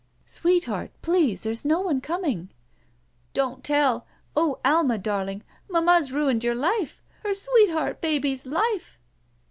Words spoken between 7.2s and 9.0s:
Her sweetheart baby's life."